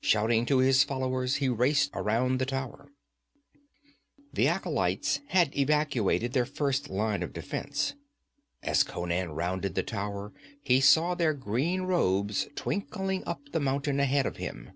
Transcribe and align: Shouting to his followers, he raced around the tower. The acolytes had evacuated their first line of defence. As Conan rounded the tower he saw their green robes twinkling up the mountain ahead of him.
Shouting 0.00 0.46
to 0.46 0.58
his 0.58 0.84
followers, 0.84 1.34
he 1.42 1.48
raced 1.48 1.90
around 1.92 2.38
the 2.38 2.46
tower. 2.46 2.92
The 4.32 4.46
acolytes 4.46 5.18
had 5.30 5.52
evacuated 5.58 6.32
their 6.32 6.46
first 6.46 6.88
line 6.88 7.24
of 7.24 7.32
defence. 7.32 7.94
As 8.62 8.84
Conan 8.84 9.32
rounded 9.32 9.74
the 9.74 9.82
tower 9.82 10.32
he 10.62 10.80
saw 10.80 11.16
their 11.16 11.34
green 11.34 11.82
robes 11.82 12.46
twinkling 12.54 13.24
up 13.26 13.40
the 13.50 13.58
mountain 13.58 13.98
ahead 13.98 14.26
of 14.26 14.36
him. 14.36 14.70